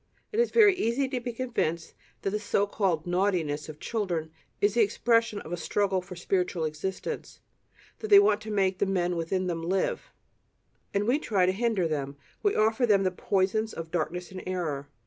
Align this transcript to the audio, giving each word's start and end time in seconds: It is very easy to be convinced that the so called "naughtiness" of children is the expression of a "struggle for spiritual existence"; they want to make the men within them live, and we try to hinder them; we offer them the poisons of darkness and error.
It 0.31 0.39
is 0.39 0.49
very 0.49 0.73
easy 0.73 1.07
to 1.09 1.19
be 1.19 1.31
convinced 1.31 1.93
that 2.23 2.31
the 2.31 2.39
so 2.39 2.65
called 2.65 3.05
"naughtiness" 3.05 3.69
of 3.69 3.79
children 3.79 4.31
is 4.59 4.73
the 4.73 4.81
expression 4.81 5.39
of 5.41 5.51
a 5.53 5.57
"struggle 5.57 6.01
for 6.01 6.15
spiritual 6.15 6.65
existence"; 6.65 7.39
they 7.99 8.17
want 8.17 8.41
to 8.41 8.49
make 8.49 8.79
the 8.79 8.87
men 8.87 9.15
within 9.15 9.45
them 9.45 9.61
live, 9.61 10.11
and 10.91 11.05
we 11.07 11.19
try 11.19 11.45
to 11.45 11.51
hinder 11.51 11.87
them; 11.87 12.17
we 12.41 12.55
offer 12.55 12.87
them 12.87 13.03
the 13.03 13.11
poisons 13.11 13.73
of 13.73 13.91
darkness 13.91 14.31
and 14.31 14.41
error. 14.47 14.89